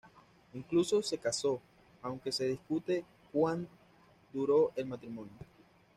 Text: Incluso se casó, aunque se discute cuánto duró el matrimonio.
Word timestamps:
Incluso 0.55 1.03
se 1.03 1.19
casó, 1.19 1.61
aunque 2.01 2.31
se 2.31 2.47
discute 2.47 3.05
cuánto 3.31 3.69
duró 4.33 4.71
el 4.75 4.87
matrimonio. 4.87 5.31